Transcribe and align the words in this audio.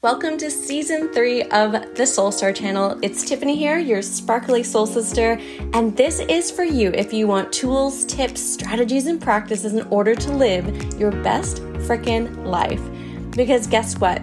Welcome 0.00 0.38
to 0.38 0.48
season 0.48 1.12
three 1.12 1.42
of 1.42 1.72
the 1.96 2.06
Soul 2.06 2.30
Star 2.30 2.52
channel. 2.52 2.96
It's 3.02 3.28
Tiffany 3.28 3.56
here, 3.56 3.80
your 3.80 4.00
sparkly 4.00 4.62
soul 4.62 4.86
sister, 4.86 5.40
and 5.72 5.96
this 5.96 6.20
is 6.20 6.52
for 6.52 6.62
you 6.62 6.92
if 6.94 7.12
you 7.12 7.26
want 7.26 7.52
tools, 7.52 8.04
tips, 8.04 8.40
strategies, 8.40 9.08
and 9.08 9.20
practices 9.20 9.72
in 9.74 9.84
order 9.88 10.14
to 10.14 10.30
live 10.30 11.00
your 11.00 11.10
best 11.10 11.56
freaking 11.88 12.46
life. 12.46 12.80
Because 13.32 13.66
guess 13.66 13.98
what? 13.98 14.22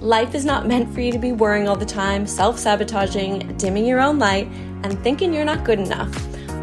Life 0.00 0.34
is 0.34 0.44
not 0.44 0.66
meant 0.66 0.92
for 0.92 1.00
you 1.00 1.10
to 1.10 1.18
be 1.18 1.32
worrying 1.32 1.68
all 1.68 1.76
the 1.76 1.86
time, 1.86 2.26
self 2.26 2.58
sabotaging, 2.58 3.56
dimming 3.56 3.86
your 3.86 4.02
own 4.02 4.18
light, 4.18 4.48
and 4.82 5.02
thinking 5.02 5.32
you're 5.32 5.46
not 5.46 5.64
good 5.64 5.80
enough. 5.80 6.14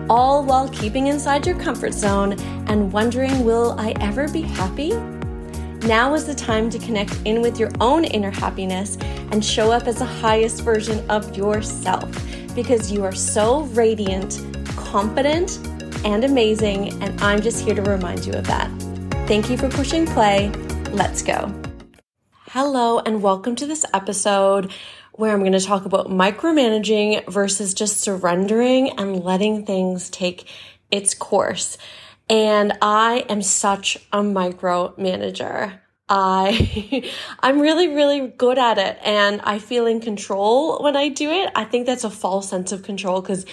All 0.08 0.44
while 0.46 0.70
keeping 0.70 1.08
inside 1.08 1.48
your 1.48 1.58
comfort 1.58 1.96
zone 1.96 2.40
and 2.68 2.94
wondering, 2.94 3.44
will 3.44 3.72
I 3.80 3.96
ever 4.00 4.28
be 4.28 4.44
happy? 4.44 4.94
Now 5.86 6.14
is 6.14 6.26
the 6.28 6.36
time 6.36 6.70
to 6.70 6.78
connect 6.78 7.20
in 7.26 7.42
with 7.42 7.60
your 7.60 7.72
own 7.82 8.06
inner 8.06 8.30
happiness 8.30 8.98
and 9.32 9.44
show 9.44 9.72
up 9.72 9.88
as 9.88 9.96
the 9.96 10.06
highest 10.06 10.62
version 10.62 11.04
of 11.10 11.36
yourself 11.36 12.08
because 12.54 12.92
you 12.92 13.04
are 13.04 13.12
so 13.12 13.64
radiant, 13.64 14.46
confident, 14.76 15.58
and 16.06 16.24
amazing. 16.24 17.02
And 17.02 17.20
I'm 17.20 17.42
just 17.42 17.66
here 17.66 17.74
to 17.74 17.82
remind 17.82 18.28
you 18.28 18.34
of 18.34 18.46
that. 18.46 18.70
Thank 19.28 19.50
you 19.50 19.58
for 19.58 19.70
pushing 19.70 20.06
play. 20.06 20.50
Let's 20.92 21.24
go. 21.24 21.52
Hello, 22.50 23.00
and 23.00 23.24
welcome 23.24 23.56
to 23.56 23.66
this 23.66 23.84
episode 23.92 24.72
where 25.14 25.34
I'm 25.34 25.40
going 25.40 25.52
to 25.54 25.60
talk 25.60 25.86
about 25.86 26.10
micromanaging 26.10 27.28
versus 27.28 27.74
just 27.74 28.02
surrendering 28.02 28.92
and 29.00 29.24
letting 29.24 29.66
things 29.66 30.12
take 30.12 30.48
its 30.92 31.16
course. 31.16 31.80
And 32.32 32.78
I 32.82 33.26
am 33.28 33.42
such 33.42 33.98
a 34.14 34.20
micromanager. 34.20 35.80
I 36.08 37.12
I'm 37.42 37.60
really 37.60 37.90
really 37.90 38.28
good 38.30 38.58
at 38.58 38.78
it 38.78 38.98
and 39.04 39.42
I 39.42 39.60
feel 39.60 39.86
in 39.86 40.00
control 40.00 40.82
when 40.82 40.96
I 40.96 41.10
do 41.10 41.30
it. 41.30 41.52
I 41.56 41.66
think 41.66 41.86
that's 41.86 42.06
a 42.06 42.10
false 42.10 42.50
sense 42.50 42.72
of 42.72 42.84
control 42.84 43.22
cuz 43.22 43.46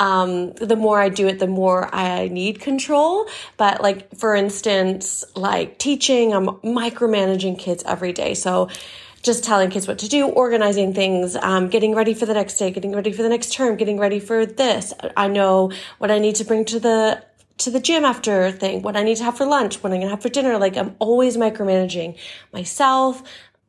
um, 0.00 0.52
the 0.54 0.76
more 0.76 0.98
I 0.98 1.10
do 1.10 1.28
it, 1.28 1.38
the 1.40 1.46
more 1.46 1.94
I 1.94 2.28
need 2.28 2.58
control. 2.60 3.26
But 3.56 3.82
like, 3.82 4.16
for 4.16 4.34
instance, 4.34 5.24
like 5.36 5.78
teaching, 5.78 6.32
I'm 6.32 6.46
micromanaging 6.46 7.58
kids 7.58 7.84
every 7.86 8.12
day. 8.12 8.34
So 8.34 8.68
just 9.22 9.44
telling 9.44 9.70
kids 9.70 9.86
what 9.86 9.98
to 10.00 10.08
do, 10.08 10.26
organizing 10.26 10.92
things, 10.92 11.36
um, 11.36 11.68
getting 11.68 11.94
ready 11.94 12.14
for 12.14 12.26
the 12.26 12.34
next 12.34 12.58
day, 12.58 12.72
getting 12.72 12.92
ready 12.92 13.12
for 13.12 13.22
the 13.22 13.28
next 13.28 13.52
term, 13.52 13.76
getting 13.76 13.98
ready 13.98 14.18
for 14.18 14.44
this. 14.44 14.92
I 15.16 15.28
know 15.28 15.70
what 15.98 16.10
I 16.10 16.18
need 16.18 16.34
to 16.36 16.44
bring 16.44 16.64
to 16.66 16.80
the 16.80 17.22
to 17.58 17.70
the 17.70 17.80
gym 17.80 18.04
after 18.04 18.50
thing, 18.50 18.82
what 18.82 18.96
I 18.96 19.02
need 19.02 19.16
to 19.18 19.24
have 19.24 19.36
for 19.36 19.46
lunch, 19.46 19.82
what 19.82 19.92
I'm 19.92 20.00
gonna 20.00 20.10
have 20.10 20.22
for 20.22 20.28
dinner. 20.28 20.58
Like 20.58 20.76
I'm 20.76 20.96
always 20.98 21.36
micromanaging 21.36 22.18
myself, 22.52 23.22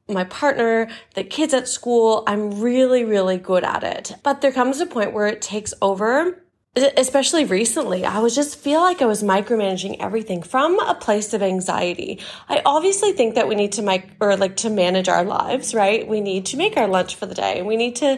my 0.07 0.23
partner, 0.25 0.89
the 1.15 1.23
kids 1.23 1.53
at 1.53 1.67
school. 1.67 2.23
I'm 2.27 2.61
really, 2.61 3.03
really 3.03 3.37
good 3.37 3.63
at 3.63 3.83
it. 3.83 4.15
But 4.23 4.41
there 4.41 4.51
comes 4.51 4.79
a 4.79 4.85
point 4.85 5.13
where 5.13 5.27
it 5.27 5.41
takes 5.41 5.73
over. 5.81 6.39
Especially 6.75 7.45
recently, 7.45 8.03
I 8.03 8.17
was 8.17 8.33
just 8.33 8.57
feel 8.57 8.81
like 8.81 9.03
I 9.03 9.05
was 9.05 9.21
micromanaging 9.21 9.97
everything 9.99 10.41
from 10.41 10.79
a 10.79 10.95
place 10.95 11.31
of 11.35 11.43
anxiety. 11.43 12.19
I 12.49 12.63
obviously 12.65 13.11
think 13.11 13.35
that 13.35 13.47
we 13.47 13.53
need 13.53 13.73
to 13.73 13.83
mic 13.83 14.09
or 14.19 14.35
like 14.35 14.55
to 14.57 14.71
manage 14.71 15.07
our 15.07 15.23
lives, 15.23 15.75
right? 15.75 16.07
We 16.07 16.19
need 16.19 16.47
to 16.47 16.57
make 16.57 16.75
our 16.75 16.87
lunch 16.87 17.13
for 17.13 17.27
the 17.27 17.35
day 17.35 17.61
we 17.61 17.77
need 17.77 17.97
to 17.97 18.17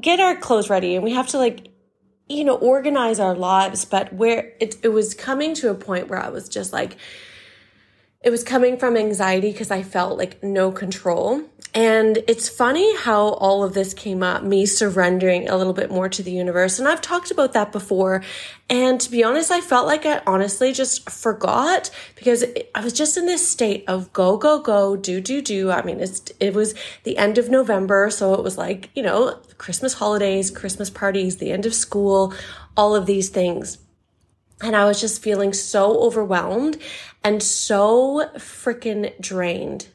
get 0.00 0.20
our 0.20 0.36
clothes 0.36 0.68
ready 0.68 0.94
and 0.96 1.04
we 1.04 1.12
have 1.12 1.28
to 1.28 1.38
like 1.38 1.68
you 2.28 2.44
know, 2.44 2.56
organize 2.56 3.20
our 3.20 3.34
lives, 3.34 3.84
but 3.84 4.12
where 4.12 4.52
it, 4.60 4.76
it 4.82 4.88
was 4.88 5.14
coming 5.14 5.54
to 5.54 5.70
a 5.70 5.74
point 5.74 6.08
where 6.08 6.20
I 6.22 6.30
was 6.30 6.48
just 6.48 6.72
like, 6.72 6.96
it 8.24 8.30
was 8.30 8.42
coming 8.42 8.78
from 8.78 8.96
anxiety 8.96 9.52
because 9.52 9.70
I 9.70 9.82
felt 9.82 10.16
like 10.16 10.42
no 10.42 10.72
control. 10.72 11.42
And 11.74 12.18
it's 12.28 12.48
funny 12.48 12.96
how 12.96 13.30
all 13.34 13.62
of 13.64 13.74
this 13.74 13.92
came 13.92 14.22
up, 14.22 14.44
me 14.44 14.64
surrendering 14.64 15.48
a 15.48 15.56
little 15.56 15.72
bit 15.72 15.90
more 15.90 16.08
to 16.08 16.22
the 16.22 16.30
universe. 16.30 16.78
And 16.78 16.88
I've 16.88 17.02
talked 17.02 17.30
about 17.30 17.52
that 17.52 17.70
before. 17.70 18.22
And 18.70 18.98
to 19.00 19.10
be 19.10 19.24
honest, 19.24 19.50
I 19.50 19.60
felt 19.60 19.86
like 19.86 20.06
I 20.06 20.22
honestly 20.26 20.72
just 20.72 21.10
forgot 21.10 21.90
because 22.14 22.44
I 22.74 22.80
was 22.80 22.92
just 22.92 23.16
in 23.16 23.26
this 23.26 23.46
state 23.46 23.84
of 23.88 24.10
go, 24.12 24.38
go, 24.38 24.60
go, 24.60 24.96
do, 24.96 25.20
do, 25.20 25.42
do. 25.42 25.70
I 25.70 25.82
mean, 25.82 26.00
it's, 26.00 26.22
it 26.40 26.54
was 26.54 26.74
the 27.02 27.18
end 27.18 27.36
of 27.36 27.50
November. 27.50 28.08
So 28.08 28.34
it 28.34 28.42
was 28.42 28.56
like, 28.56 28.88
you 28.94 29.02
know, 29.02 29.38
Christmas 29.58 29.94
holidays, 29.94 30.50
Christmas 30.50 30.88
parties, 30.88 31.36
the 31.36 31.50
end 31.50 31.66
of 31.66 31.74
school, 31.74 32.32
all 32.76 32.94
of 32.94 33.04
these 33.04 33.28
things. 33.28 33.78
And 34.60 34.76
I 34.76 34.84
was 34.84 35.00
just 35.00 35.22
feeling 35.22 35.52
so 35.52 36.00
overwhelmed 36.00 36.78
and 37.22 37.42
so 37.42 38.30
freaking 38.36 39.18
drained. 39.20 39.88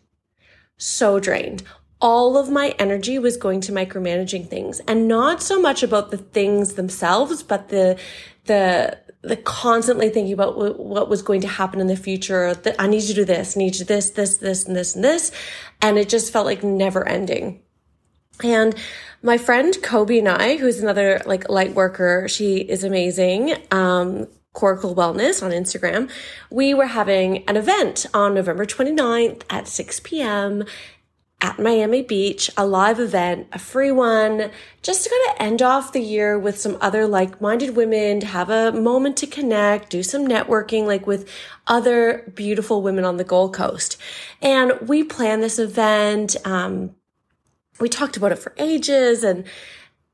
So 0.78 1.20
drained. 1.20 1.64
All 2.02 2.38
of 2.38 2.50
my 2.50 2.76
energy 2.80 3.20
was 3.20 3.36
going 3.36 3.62
to 3.62 3.72
micromanaging 3.72 4.48
things 4.48 4.80
and 4.82 5.08
not 5.08 5.42
so 5.42 5.60
much 5.60 5.84
about 5.84 6.12
the 6.12 6.18
things 6.18 6.74
themselves, 6.74 7.44
but 7.44 7.70
the, 7.70 7.98
the, 8.46 8.98
the 9.22 9.36
constantly 9.36 10.10
thinking 10.10 10.34
about 10.34 10.80
what 10.80 11.10
was 11.10 11.22
going 11.22 11.42
to 11.42 11.48
happen 11.48 11.82
in 11.82 11.88
the 11.88 11.98
future. 11.98 12.54
That 12.54 12.76
I 12.80 12.88
need 12.88 13.02
to 13.02 13.14
do 13.14 13.26
this, 13.26 13.56
need 13.56 13.74
to 13.74 13.80
do 13.80 13.86
this, 13.86 14.12
this, 14.12 14.38
this, 14.38 14.66
and 14.66 14.76
this, 14.76 14.96
and 14.96 15.04
this. 15.04 15.32
And 15.82 15.98
it 15.98 16.08
just 16.08 16.32
felt 16.32 16.46
like 16.46 16.64
never 16.64 17.08
ending. 17.08 17.62
And 18.44 18.76
my 19.22 19.38
friend 19.38 19.78
Kobe 19.84 20.20
and 20.20 20.30
I, 20.30 20.56
who's 20.56 20.82
another 20.82 21.22
like 21.26 21.50
light 21.50 21.76
worker, 21.76 22.28
she 22.30 22.58
is 22.58 22.84
amazing. 22.84 23.56
Um, 23.72 24.28
Coracle 24.60 24.94
Wellness 24.94 25.42
on 25.42 25.52
Instagram, 25.52 26.12
we 26.50 26.74
were 26.74 26.88
having 26.88 27.48
an 27.48 27.56
event 27.56 28.06
on 28.14 28.34
November 28.34 28.66
29th 28.66 29.44
at 29.50 29.70
6 29.70 30.02
p.m. 30.02 30.66
at 31.40 31.60
Miami 31.60 32.02
Beach, 32.02 32.52
a 32.58 32.68
live 32.68 33.00
event, 33.00 33.48
a 33.54 33.60
free 33.60 33.92
one, 33.92 34.52
just 34.82 35.06
to 35.06 35.10
kind 35.10 35.30
of 35.30 35.48
end 35.48 35.62
off 35.62 35.94
the 35.94 36.02
year 36.02 36.38
with 36.38 36.60
some 36.60 36.78
other 36.82 37.08
like 37.08 37.40
minded 37.40 37.78
women, 37.78 38.20
to 38.20 38.28
have 38.28 38.50
a 38.50 38.74
moment 38.74 39.16
to 39.18 39.28
connect, 39.28 39.90
do 39.90 40.04
some 40.04 40.28
networking, 40.28 40.86
like 40.86 41.08
with 41.08 41.30
other 41.68 42.30
beautiful 42.36 42.82
women 42.82 43.06
on 43.06 43.16
the 43.16 43.24
Gold 43.24 43.54
Coast. 43.54 43.96
And 44.42 44.74
we 44.82 45.06
planned 45.06 45.42
this 45.42 45.58
event. 45.58 46.36
Um, 46.46 46.96
we 47.80 47.88
talked 47.88 48.18
about 48.18 48.34
it 48.34 48.40
for 48.40 48.54
ages 48.58 49.24
and 49.24 49.46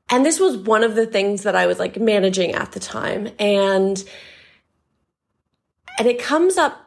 and 0.09 0.25
this 0.25 0.39
was 0.39 0.55
one 0.55 0.83
of 0.83 0.95
the 0.95 1.07
things 1.07 1.43
that 1.43 1.55
I 1.55 1.65
was 1.65 1.79
like 1.79 1.99
managing 1.99 2.53
at 2.53 2.73
the 2.73 2.79
time. 2.79 3.29
And 3.39 4.03
and 5.97 6.07
it 6.07 6.19
comes 6.19 6.57
up 6.57 6.85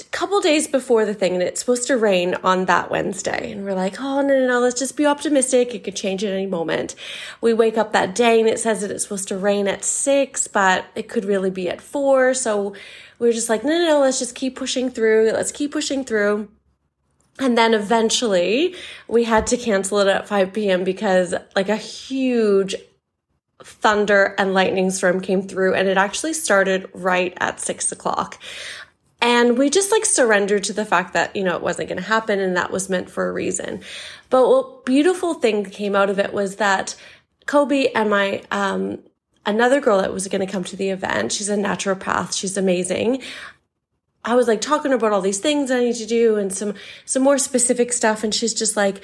a 0.00 0.04
couple 0.04 0.40
days 0.40 0.68
before 0.68 1.04
the 1.04 1.14
thing 1.14 1.34
and 1.34 1.42
it's 1.42 1.60
supposed 1.60 1.86
to 1.88 1.96
rain 1.96 2.34
on 2.44 2.66
that 2.66 2.90
Wednesday. 2.90 3.50
And 3.50 3.64
we're 3.64 3.74
like, 3.74 4.00
oh, 4.00 4.20
no, 4.20 4.28
no, 4.28 4.46
no, 4.46 4.60
let's 4.60 4.78
just 4.78 4.96
be 4.96 5.06
optimistic. 5.06 5.74
It 5.74 5.84
could 5.84 5.96
change 5.96 6.22
at 6.24 6.32
any 6.32 6.46
moment. 6.46 6.94
We 7.40 7.52
wake 7.52 7.76
up 7.76 7.92
that 7.92 8.14
day 8.14 8.40
and 8.40 8.48
it 8.48 8.60
says 8.60 8.80
that 8.80 8.90
it's 8.90 9.02
supposed 9.02 9.28
to 9.28 9.38
rain 9.38 9.66
at 9.66 9.84
six, 9.84 10.46
but 10.46 10.86
it 10.94 11.08
could 11.08 11.24
really 11.24 11.50
be 11.50 11.68
at 11.68 11.80
four. 11.80 12.34
So 12.34 12.74
we 13.18 13.28
are 13.28 13.32
just 13.32 13.48
like, 13.48 13.64
no, 13.64 13.70
no, 13.70 13.86
no, 13.86 14.00
let's 14.00 14.18
just 14.18 14.34
keep 14.34 14.56
pushing 14.56 14.90
through. 14.90 15.30
Let's 15.32 15.52
keep 15.52 15.72
pushing 15.72 16.04
through. 16.04 16.48
And 17.40 17.56
then 17.56 17.72
eventually 17.72 18.74
we 19.06 19.24
had 19.24 19.46
to 19.48 19.56
cancel 19.56 19.98
it 19.98 20.08
at 20.08 20.28
5 20.28 20.52
p.m. 20.52 20.84
because 20.84 21.34
like 21.54 21.68
a 21.68 21.76
huge 21.76 22.74
thunder 23.62 24.34
and 24.38 24.54
lightning 24.54 24.90
storm 24.90 25.20
came 25.20 25.42
through 25.42 25.74
and 25.74 25.88
it 25.88 25.96
actually 25.96 26.32
started 26.32 26.88
right 26.92 27.36
at 27.40 27.60
six 27.60 27.90
o'clock. 27.90 28.38
And 29.20 29.58
we 29.58 29.68
just 29.68 29.90
like 29.90 30.04
surrendered 30.04 30.64
to 30.64 30.72
the 30.72 30.84
fact 30.84 31.12
that, 31.14 31.34
you 31.34 31.42
know, 31.42 31.56
it 31.56 31.62
wasn't 31.62 31.88
going 31.88 32.00
to 32.00 32.08
happen 32.08 32.38
and 32.38 32.56
that 32.56 32.70
was 32.70 32.88
meant 32.88 33.10
for 33.10 33.28
a 33.28 33.32
reason. 33.32 33.80
But 34.30 34.48
what 34.48 34.84
beautiful 34.84 35.34
thing 35.34 35.64
came 35.64 35.96
out 35.96 36.08
of 36.08 36.20
it 36.20 36.32
was 36.32 36.56
that 36.56 36.94
Kobe 37.46 37.90
and 37.92 38.10
my, 38.10 38.42
um, 38.52 39.00
another 39.44 39.80
girl 39.80 39.98
that 39.98 40.12
was 40.12 40.28
going 40.28 40.46
to 40.46 40.52
come 40.52 40.62
to 40.64 40.76
the 40.76 40.90
event, 40.90 41.32
she's 41.32 41.48
a 41.48 41.56
naturopath. 41.56 42.32
She's 42.32 42.56
amazing. 42.56 43.22
I 44.24 44.36
was 44.36 44.46
like 44.46 44.60
talking 44.60 44.92
about 44.92 45.12
all 45.12 45.20
these 45.20 45.40
things 45.40 45.70
I 45.70 45.80
need 45.80 45.96
to 45.96 46.06
do 46.06 46.36
and 46.36 46.52
some, 46.52 46.74
some 47.04 47.22
more 47.22 47.38
specific 47.38 47.92
stuff. 47.92 48.22
And 48.22 48.32
she's 48.32 48.54
just 48.54 48.76
like, 48.76 49.00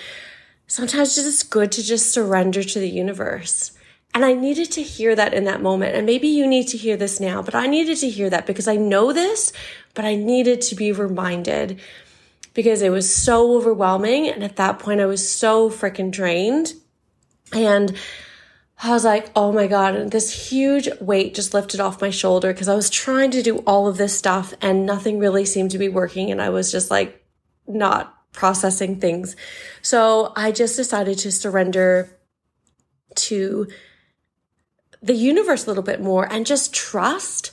sometimes 0.68 1.18
it's 1.18 1.26
just 1.26 1.50
good 1.50 1.72
to 1.72 1.82
just 1.82 2.12
surrender 2.12 2.62
to 2.62 2.78
the 2.78 2.88
universe. 2.88 3.72
And 4.14 4.24
I 4.24 4.32
needed 4.32 4.70
to 4.72 4.82
hear 4.82 5.16
that 5.16 5.34
in 5.34 5.44
that 5.44 5.60
moment. 5.60 5.96
And 5.96 6.06
maybe 6.06 6.28
you 6.28 6.46
need 6.46 6.68
to 6.68 6.78
hear 6.78 6.96
this 6.96 7.18
now, 7.18 7.42
but 7.42 7.56
I 7.56 7.66
needed 7.66 7.98
to 7.98 8.08
hear 8.08 8.30
that 8.30 8.46
because 8.46 8.68
I 8.68 8.76
know 8.76 9.12
this, 9.12 9.52
but 9.92 10.04
I 10.04 10.14
needed 10.14 10.60
to 10.62 10.76
be 10.76 10.92
reminded 10.92 11.80
because 12.54 12.80
it 12.80 12.90
was 12.90 13.12
so 13.12 13.56
overwhelming. 13.56 14.28
And 14.28 14.44
at 14.44 14.56
that 14.56 14.78
point, 14.78 15.00
I 15.00 15.06
was 15.06 15.28
so 15.28 15.68
freaking 15.68 16.12
drained. 16.12 16.74
And 17.52 17.96
I 18.82 18.90
was 18.90 19.04
like, 19.04 19.30
oh 19.34 19.52
my 19.52 19.66
God, 19.66 19.96
and 19.96 20.10
this 20.10 20.50
huge 20.50 20.88
weight 21.00 21.34
just 21.34 21.54
lifted 21.54 21.80
off 21.80 22.00
my 22.00 22.10
shoulder 22.10 22.52
because 22.52 22.68
I 22.68 22.74
was 22.74 22.90
trying 22.90 23.30
to 23.32 23.42
do 23.42 23.58
all 23.58 23.88
of 23.88 23.96
this 23.96 24.16
stuff 24.16 24.54
and 24.60 24.86
nothing 24.86 25.18
really 25.18 25.44
seemed 25.44 25.72
to 25.72 25.78
be 25.78 25.88
working. 25.88 26.30
And 26.30 26.40
I 26.40 26.50
was 26.50 26.70
just 26.70 26.90
like 26.90 27.24
not 27.66 28.14
processing 28.32 29.00
things. 29.00 29.36
So 29.82 30.32
I 30.36 30.52
just 30.52 30.76
decided 30.76 31.18
to 31.18 31.32
surrender 31.32 32.16
to 33.16 33.68
the 35.04 35.14
universe 35.14 35.66
a 35.66 35.68
little 35.68 35.82
bit 35.82 36.00
more 36.00 36.26
and 36.32 36.46
just 36.46 36.74
trust 36.74 37.52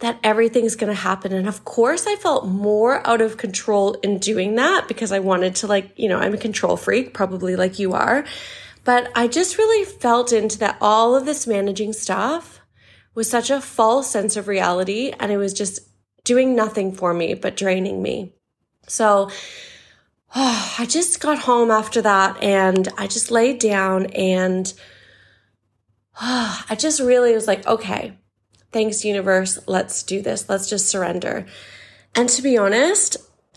that 0.00 0.18
everything's 0.24 0.74
going 0.74 0.92
to 0.92 0.98
happen. 0.98 1.32
And 1.32 1.46
of 1.46 1.64
course, 1.64 2.06
I 2.06 2.16
felt 2.16 2.46
more 2.46 3.06
out 3.06 3.20
of 3.20 3.36
control 3.36 3.92
in 4.02 4.18
doing 4.18 4.56
that 4.56 4.88
because 4.88 5.12
I 5.12 5.18
wanted 5.18 5.54
to, 5.56 5.66
like, 5.66 5.92
you 5.96 6.08
know, 6.08 6.18
I'm 6.18 6.34
a 6.34 6.38
control 6.38 6.76
freak, 6.76 7.12
probably 7.12 7.56
like 7.56 7.78
you 7.78 7.92
are. 7.92 8.24
But 8.84 9.12
I 9.14 9.28
just 9.28 9.58
really 9.58 9.84
felt 9.84 10.32
into 10.32 10.58
that 10.58 10.78
all 10.80 11.14
of 11.14 11.26
this 11.26 11.46
managing 11.46 11.92
stuff 11.92 12.60
was 13.14 13.30
such 13.30 13.50
a 13.50 13.60
false 13.60 14.10
sense 14.10 14.36
of 14.36 14.48
reality. 14.48 15.12
And 15.20 15.30
it 15.30 15.36
was 15.36 15.52
just 15.52 15.80
doing 16.24 16.56
nothing 16.56 16.92
for 16.92 17.12
me, 17.12 17.34
but 17.34 17.56
draining 17.56 18.02
me. 18.02 18.32
So, 18.88 19.30
oh, 20.34 20.74
I 20.78 20.86
just 20.86 21.20
got 21.20 21.40
home 21.40 21.70
after 21.70 22.00
that 22.00 22.42
and 22.42 22.88
I 22.96 23.06
just 23.06 23.30
laid 23.30 23.60
down 23.60 24.06
and 24.06 24.72
I 26.20 26.76
just 26.78 27.00
really 27.00 27.34
was 27.34 27.46
like, 27.46 27.66
okay, 27.66 28.18
thanks, 28.72 29.04
universe. 29.04 29.58
Let's 29.66 30.02
do 30.02 30.22
this. 30.22 30.48
Let's 30.48 30.68
just 30.68 30.88
surrender. 30.88 31.46
And 32.14 32.28
to 32.28 32.42
be 32.42 32.58
honest, 32.58 33.16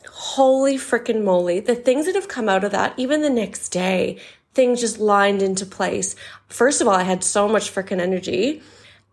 holy 0.09 0.75
freaking 0.75 1.23
moly, 1.23 1.59
the 1.59 1.75
things 1.75 2.05
that 2.05 2.15
have 2.15 2.27
come 2.27 2.47
out 2.47 2.63
of 2.63 2.71
that, 2.71 2.93
even 2.97 3.21
the 3.21 3.29
next 3.29 3.69
day, 3.69 4.17
things 4.53 4.79
just 4.79 4.99
lined 4.99 5.41
into 5.41 5.65
place. 5.65 6.15
First 6.47 6.81
of 6.81 6.87
all, 6.87 6.95
I 6.95 7.03
had 7.03 7.23
so 7.23 7.47
much 7.47 7.73
freaking 7.73 7.99
energy. 7.99 8.61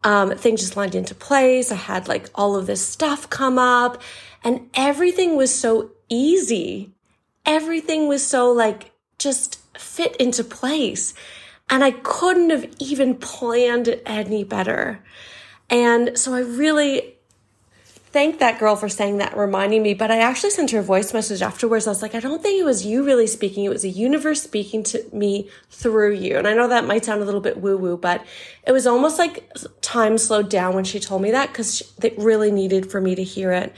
Um, 0.04 0.36
things 0.36 0.60
just 0.60 0.76
lined 0.76 0.94
into 0.94 1.14
place. 1.14 1.70
I 1.70 1.76
had 1.76 2.08
like 2.08 2.30
all 2.34 2.56
of 2.56 2.66
this 2.66 2.86
stuff 2.86 3.28
come 3.28 3.58
up 3.58 4.00
and 4.44 4.68
everything 4.74 5.36
was 5.36 5.54
so 5.54 5.90
easy. 6.08 6.92
Everything 7.46 8.08
was 8.08 8.24
so 8.26 8.50
like 8.50 8.92
just 9.18 9.60
fit 9.78 10.16
into 10.16 10.44
place. 10.44 11.14
And 11.72 11.82
I 11.82 11.92
couldn't 11.92 12.50
have 12.50 12.70
even 12.78 13.16
planned 13.16 13.88
it 13.88 14.02
any 14.04 14.44
better. 14.44 15.02
And 15.70 16.19
so 16.19 16.34
I 16.34 16.40
really 16.40 17.14
thank 17.86 18.40
that 18.40 18.60
girl 18.60 18.76
for 18.76 18.90
saying 18.90 19.16
that, 19.16 19.34
reminding 19.34 19.82
me. 19.82 19.94
But 19.94 20.10
I 20.10 20.19
actually 20.19 20.50
sent 20.50 20.70
her 20.72 20.80
a 20.80 20.82
voice 20.82 21.14
message 21.14 21.40
afterwards. 21.40 21.86
I 21.86 21.90
was 21.90 22.02
like, 22.02 22.14
I 22.14 22.20
don't 22.20 22.42
think 22.42 22.60
it 22.60 22.64
was 22.64 22.84
you 22.84 23.02
really 23.02 23.26
speaking. 23.26 23.64
It 23.64 23.70
was 23.70 23.86
a 23.86 23.88
universe 23.88 24.42
speaking 24.42 24.82
to 24.82 25.02
me 25.14 25.48
through 25.70 26.12
you. 26.12 26.36
And 26.36 26.46
I 26.46 26.52
know 26.52 26.69
that 26.69 26.84
might 26.84 27.06
sound 27.06 27.22
a 27.22 27.24
little 27.24 27.40
bit 27.40 27.56
woo 27.56 27.78
woo, 27.78 27.96
but 27.96 28.22
it 28.66 28.72
was 28.72 28.86
almost 28.86 29.18
like 29.18 29.50
time 29.80 30.18
slowed 30.18 30.50
down 30.50 30.75
when 30.75 30.84
she 30.84 31.00
told 31.00 31.22
me 31.22 31.30
that 31.30 31.48
because 31.48 31.90
it 32.02 32.18
really 32.18 32.50
needed 32.50 32.90
for 32.90 33.00
me 33.00 33.14
to 33.14 33.25
hear 33.25 33.50
it. 33.50 33.75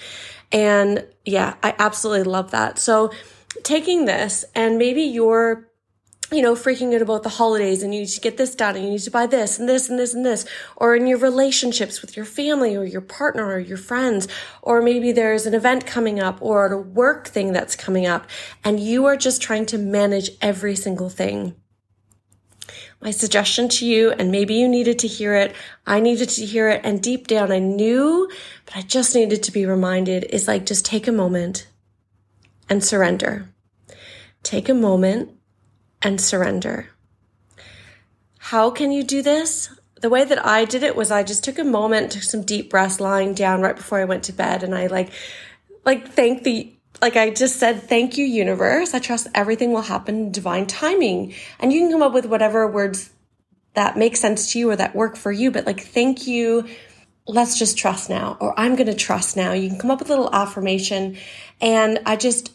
And 0.50 1.06
yeah, 1.24 1.54
I 1.62 1.76
absolutely 1.78 2.24
love 2.24 2.50
that. 2.50 2.80
So 2.80 3.12
taking 3.62 4.04
this 4.04 4.44
and 4.56 4.78
maybe 4.78 5.02
you're 5.02 5.68
you 6.34 6.42
know, 6.42 6.54
freaking 6.54 6.94
out 6.94 7.02
about 7.02 7.22
the 7.22 7.28
holidays 7.28 7.82
and 7.82 7.94
you 7.94 8.00
need 8.00 8.08
to 8.08 8.20
get 8.20 8.36
this 8.36 8.54
done 8.54 8.76
and 8.76 8.84
you 8.84 8.90
need 8.92 9.00
to 9.00 9.10
buy 9.10 9.26
this 9.26 9.58
and 9.58 9.68
this 9.68 9.88
and 9.88 9.98
this 9.98 10.14
and 10.14 10.24
this, 10.24 10.44
or 10.76 10.94
in 10.94 11.06
your 11.06 11.18
relationships 11.18 12.02
with 12.02 12.16
your 12.16 12.26
family 12.26 12.76
or 12.76 12.84
your 12.84 13.00
partner 13.00 13.46
or 13.46 13.58
your 13.58 13.76
friends, 13.76 14.28
or 14.62 14.82
maybe 14.82 15.12
there's 15.12 15.46
an 15.46 15.54
event 15.54 15.86
coming 15.86 16.20
up 16.20 16.38
or 16.40 16.72
a 16.72 16.80
work 16.80 17.28
thing 17.28 17.52
that's 17.52 17.76
coming 17.76 18.06
up 18.06 18.26
and 18.64 18.80
you 18.80 19.04
are 19.06 19.16
just 19.16 19.40
trying 19.40 19.66
to 19.66 19.78
manage 19.78 20.30
every 20.40 20.76
single 20.76 21.08
thing. 21.08 21.54
My 23.00 23.10
suggestion 23.10 23.68
to 23.68 23.86
you, 23.86 24.12
and 24.12 24.30
maybe 24.30 24.54
you 24.54 24.66
needed 24.66 24.98
to 25.00 25.08
hear 25.08 25.34
it, 25.34 25.54
I 25.86 26.00
needed 26.00 26.30
to 26.30 26.46
hear 26.46 26.70
it, 26.70 26.80
and 26.84 27.02
deep 27.02 27.26
down 27.26 27.52
I 27.52 27.58
knew, 27.58 28.30
but 28.64 28.76
I 28.76 28.80
just 28.80 29.14
needed 29.14 29.42
to 29.42 29.52
be 29.52 29.66
reminded 29.66 30.24
is 30.24 30.48
like 30.48 30.64
just 30.64 30.86
take 30.86 31.06
a 31.06 31.12
moment 31.12 31.66
and 32.70 32.82
surrender. 32.82 33.50
Take 34.42 34.70
a 34.70 34.74
moment 34.74 35.33
and 36.04 36.20
surrender. 36.20 36.90
How 38.38 38.70
can 38.70 38.92
you 38.92 39.02
do 39.02 39.22
this? 39.22 39.70
The 40.00 40.10
way 40.10 40.22
that 40.24 40.44
I 40.44 40.66
did 40.66 40.82
it 40.82 40.94
was 40.94 41.10
I 41.10 41.22
just 41.22 41.42
took 41.42 41.58
a 41.58 41.64
moment, 41.64 42.12
took 42.12 42.22
some 42.22 42.42
deep 42.42 42.70
breaths 42.70 43.00
lying 43.00 43.34
down 43.34 43.62
right 43.62 43.74
before 43.74 43.98
I 43.98 44.04
went 44.04 44.24
to 44.24 44.32
bed 44.32 44.62
and 44.62 44.74
I 44.74 44.86
like 44.86 45.10
like 45.84 46.08
thank 46.08 46.44
the 46.44 46.74
like 47.02 47.16
I 47.16 47.30
just 47.30 47.58
said, 47.58 47.82
thank 47.82 48.16
you, 48.16 48.24
universe. 48.24 48.94
I 48.94 48.98
trust 48.98 49.26
everything 49.34 49.72
will 49.72 49.82
happen 49.82 50.16
in 50.16 50.32
divine 50.32 50.66
timing. 50.66 51.34
And 51.58 51.72
you 51.72 51.80
can 51.80 51.90
come 51.90 52.02
up 52.02 52.12
with 52.12 52.26
whatever 52.26 52.66
words 52.70 53.10
that 53.74 53.96
make 53.96 54.16
sense 54.16 54.52
to 54.52 54.58
you 54.58 54.70
or 54.70 54.76
that 54.76 54.94
work 54.94 55.16
for 55.16 55.32
you, 55.32 55.50
but 55.50 55.66
like, 55.66 55.80
thank 55.80 56.26
you. 56.26 56.66
Let's 57.26 57.58
just 57.58 57.76
trust 57.76 58.10
now, 58.10 58.36
or 58.40 58.58
I'm 58.58 58.76
going 58.76 58.86
to 58.86 58.94
trust 58.94 59.36
now. 59.36 59.52
You 59.52 59.68
can 59.68 59.78
come 59.78 59.90
up 59.90 59.98
with 59.98 60.08
a 60.08 60.14
little 60.14 60.32
affirmation. 60.32 61.16
And 61.60 61.98
I 62.06 62.16
just 62.16 62.53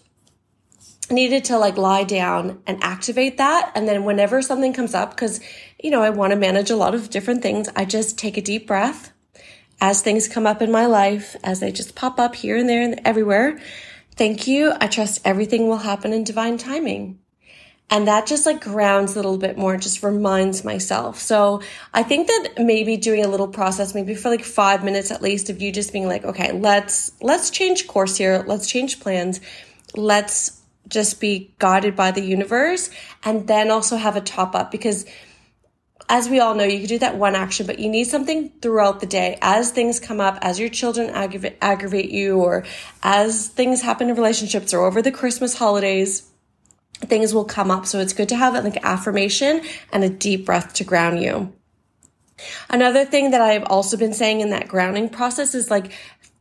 needed 1.12 1.46
to 1.46 1.58
like 1.58 1.78
lie 1.78 2.04
down 2.04 2.62
and 2.68 2.84
activate 2.84 3.38
that. 3.38 3.72
And 3.76 3.88
then 3.88 4.04
whenever 4.04 4.42
something 4.42 4.74
comes 4.74 4.94
up, 4.94 5.12
because, 5.12 5.40
you 5.82 5.92
know, 5.92 6.02
I 6.02 6.10
want 6.10 6.32
to 6.32 6.38
manage 6.38 6.70
a 6.70 6.76
lot 6.76 6.96
of 6.96 7.10
different 7.10 7.42
things, 7.42 7.70
I 7.76 7.86
just 7.86 8.18
take 8.18 8.38
a 8.38 8.42
deep 8.42 8.68
breath 8.68 9.12
as 9.82 10.02
things 10.02 10.28
come 10.28 10.46
up 10.46 10.62
in 10.62 10.72
my 10.72 10.86
life, 10.86 11.36
as 11.44 11.60
they 11.60 11.72
just 11.72 11.96
pop 11.96 12.20
up 12.20 12.36
here 12.36 12.58
and 12.58 12.68
there 12.68 12.82
and 12.82 13.00
everywhere. 13.06 13.60
Thank 14.16 14.48
you. 14.48 14.74
I 14.80 14.88
trust 14.88 15.22
everything 15.24 15.68
will 15.68 15.78
happen 15.78 16.12
in 16.12 16.24
divine 16.26 16.58
timing. 16.58 17.20
And 17.92 18.08
that 18.08 18.28
just 18.28 18.46
like 18.46 18.62
grounds 18.62 19.14
a 19.14 19.16
little 19.16 19.38
bit 19.38 19.58
more, 19.58 19.76
just 19.78 20.04
reminds 20.04 20.64
myself. 20.64 21.18
So 21.18 21.62
I 21.94 22.04
think 22.04 22.28
that 22.28 22.56
maybe 22.60 22.98
doing 22.98 23.26
a 23.26 23.28
little 23.28 23.48
process, 23.48 23.96
maybe 23.96 24.14
for 24.14 24.30
like 24.30 24.44
five 24.44 24.84
minutes 24.84 25.10
at 25.10 25.24
least 25.24 25.50
of 25.50 25.60
you 25.62 25.72
just 25.72 25.92
being 25.92 26.08
like, 26.08 26.24
okay, 26.24 26.52
let's, 26.52 27.14
let's 27.22 27.50
change 27.50 27.88
course 27.88 28.18
here. 28.18 28.44
Let's 28.46 28.68
change 28.68 29.00
plans. 29.00 29.40
Let's 29.96 30.59
just 30.90 31.20
be 31.20 31.54
guided 31.60 31.96
by 31.96 32.12
the 32.12 32.22
universe 32.22 32.90
and 33.24 33.48
then 33.48 33.72
also 33.72 33.96
have 33.96 34.16
a 34.16 34.22
top 34.22 34.56
up 34.56 34.72
because 34.72 35.06
as 36.10 36.28
we 36.28 36.40
all 36.40 36.56
know, 36.56 36.64
you 36.64 36.80
can 36.80 36.88
do 36.88 37.00
that 37.00 37.18
one 37.18 37.36
action, 37.36 37.68
but 37.68 37.78
you 37.78 37.88
need 37.88 38.06
something 38.06 38.50
throughout 38.62 39.00
the 39.00 39.06
day 39.06 39.38
as 39.44 39.70
things 39.70 40.00
come 40.00 40.20
up, 40.20 40.40
as 40.42 40.60
your 40.60 40.70
children 40.70 41.12
aggravate, 41.12 41.58
aggravate 41.62 42.10
you, 42.10 42.38
or 42.38 42.66
as 43.04 43.48
things 43.50 43.84
happen 43.84 44.10
in 44.10 44.16
relationships 44.16 44.74
or 44.74 44.86
over 44.86 45.04
the 45.04 45.12
Christmas 45.12 45.56
holidays, 45.56 46.28
things 47.02 47.32
will 47.32 47.46
come 47.46 47.70
up. 47.70 47.86
So 47.86 48.00
it's 48.00 48.14
good 48.14 48.30
to 48.30 48.36
have 48.36 48.56
like 48.64 48.84
affirmation 48.84 49.62
and 49.94 50.04
a 50.04 50.10
deep 50.10 50.48
breath 50.48 50.74
to 50.76 50.84
ground 50.84 51.22
you. 51.22 51.54
Another 52.70 53.06
thing 53.06 53.32
that 53.32 53.42
I've 53.42 53.66
also 53.66 53.96
been 53.96 54.14
saying 54.14 54.42
in 54.42 54.50
that 54.50 54.68
grounding 54.68 55.10
process 55.10 55.54
is 55.54 55.70
like, 55.70 55.92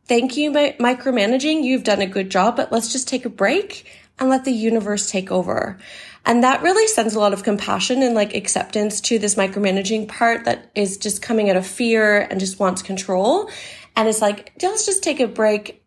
thank 0.07 0.37
you, 0.37 0.51
micromanaging. 0.51 1.63
You've 1.63 1.85
done 1.85 2.01
a 2.01 2.07
good 2.07 2.31
job, 2.31 2.57
but 2.57 2.73
let's 2.73 2.91
just 2.91 3.07
take 3.07 3.27
a 3.27 3.31
break 3.31 3.87
and 4.19 4.29
let 4.29 4.45
the 4.45 4.53
universe 4.53 5.11
take 5.11 5.31
over. 5.31 5.79
And 6.27 6.45
that 6.45 6.63
really 6.63 6.87
sends 6.87 7.15
a 7.15 7.21
lot 7.21 7.33
of 7.33 7.43
compassion 7.43 8.03
and 8.03 8.15
like 8.15 8.35
acceptance 8.35 9.01
to 9.03 9.19
this 9.19 9.37
micromanaging 9.37 10.09
part 10.09 10.45
that 10.45 10.71
is 10.75 10.99
just 10.99 11.23
coming 11.23 11.49
out 11.49 11.57
of 11.57 11.67
fear 11.67 12.21
and 12.21 12.39
just 12.39 12.61
wants 12.61 12.83
control. 12.83 13.51
And 13.97 14.09
it's 14.09 14.21
like, 14.21 14.53
let's 14.63 14.87
just 14.87 15.03
take 15.03 15.21
a 15.21 15.27
break, 15.27 15.83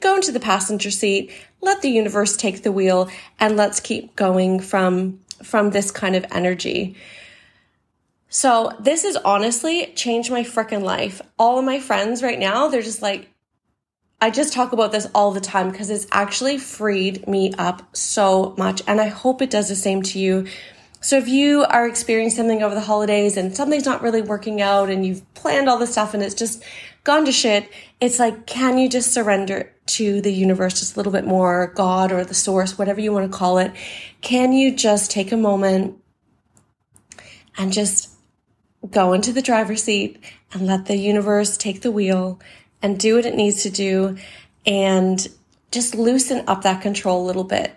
go 0.00 0.16
into 0.16 0.32
the 0.32 0.40
passenger 0.40 0.90
seat, 0.90 1.32
let 1.60 1.82
the 1.82 1.90
universe 1.90 2.36
take 2.36 2.62
the 2.62 2.72
wheel, 2.72 3.08
and 3.38 3.56
let's 3.56 3.78
keep 3.78 4.16
going 4.16 4.58
from, 4.60 5.20
from 5.42 5.70
this 5.70 5.90
kind 5.90 6.16
of 6.16 6.24
energy. 6.32 6.96
So 8.28 8.72
this 8.80 9.02
has 9.02 9.16
honestly 9.16 9.92
changed 9.94 10.30
my 10.30 10.42
freaking 10.42 10.82
life. 10.82 11.20
All 11.38 11.58
of 11.58 11.64
my 11.66 11.78
friends 11.78 12.22
right 12.22 12.38
now, 12.38 12.68
they're 12.68 12.80
just 12.80 13.02
like, 13.02 13.31
I 14.22 14.30
just 14.30 14.52
talk 14.52 14.72
about 14.72 14.92
this 14.92 15.08
all 15.16 15.32
the 15.32 15.40
time 15.40 15.72
because 15.72 15.90
it's 15.90 16.06
actually 16.12 16.56
freed 16.56 17.26
me 17.26 17.52
up 17.58 17.82
so 17.92 18.54
much. 18.56 18.80
And 18.86 19.00
I 19.00 19.08
hope 19.08 19.42
it 19.42 19.50
does 19.50 19.68
the 19.68 19.74
same 19.74 20.00
to 20.04 20.20
you. 20.20 20.46
So 21.00 21.18
if 21.18 21.26
you 21.26 21.64
are 21.64 21.88
experiencing 21.88 22.36
something 22.36 22.62
over 22.62 22.76
the 22.76 22.82
holidays 22.82 23.36
and 23.36 23.56
something's 23.56 23.84
not 23.84 24.00
really 24.00 24.22
working 24.22 24.62
out 24.62 24.90
and 24.90 25.04
you've 25.04 25.34
planned 25.34 25.68
all 25.68 25.76
this 25.76 25.90
stuff 25.90 26.14
and 26.14 26.22
it's 26.22 26.36
just 26.36 26.62
gone 27.02 27.24
to 27.24 27.32
shit, 27.32 27.68
it's 28.00 28.20
like, 28.20 28.46
can 28.46 28.78
you 28.78 28.88
just 28.88 29.12
surrender 29.12 29.72
to 29.86 30.20
the 30.20 30.32
universe 30.32 30.78
just 30.78 30.94
a 30.94 31.00
little 31.00 31.10
bit 31.10 31.26
more, 31.26 31.72
God 31.74 32.12
or 32.12 32.24
the 32.24 32.32
source, 32.32 32.78
whatever 32.78 33.00
you 33.00 33.12
want 33.12 33.28
to 33.28 33.36
call 33.36 33.58
it? 33.58 33.72
Can 34.20 34.52
you 34.52 34.72
just 34.72 35.10
take 35.10 35.32
a 35.32 35.36
moment 35.36 35.98
and 37.58 37.72
just 37.72 38.08
go 38.88 39.14
into 39.14 39.32
the 39.32 39.42
driver's 39.42 39.82
seat 39.82 40.22
and 40.52 40.64
let 40.64 40.86
the 40.86 40.96
universe 40.96 41.56
take 41.56 41.82
the 41.82 41.90
wheel 41.90 42.38
and 42.82 42.98
do 42.98 43.16
what 43.16 43.26
it 43.26 43.34
needs 43.34 43.62
to 43.62 43.70
do 43.70 44.16
and 44.66 45.28
just 45.70 45.94
loosen 45.94 46.44
up 46.46 46.62
that 46.62 46.82
control 46.82 47.24
a 47.24 47.26
little 47.26 47.44
bit. 47.44 47.74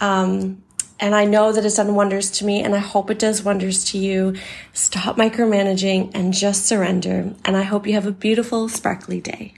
Um, 0.00 0.62
and 0.98 1.14
I 1.14 1.24
know 1.26 1.52
that 1.52 1.64
it's 1.64 1.76
done 1.76 1.94
wonders 1.94 2.30
to 2.32 2.44
me 2.44 2.62
and 2.62 2.74
I 2.74 2.78
hope 2.78 3.10
it 3.10 3.18
does 3.18 3.42
wonders 3.42 3.84
to 3.86 3.98
you. 3.98 4.36
Stop 4.72 5.16
micromanaging 5.16 6.12
and 6.14 6.32
just 6.32 6.66
surrender. 6.66 7.34
And 7.44 7.56
I 7.56 7.62
hope 7.62 7.86
you 7.86 7.94
have 7.94 8.06
a 8.06 8.12
beautiful, 8.12 8.68
sparkly 8.68 9.20
day. 9.20 9.54